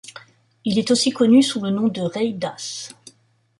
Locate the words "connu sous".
1.11-1.61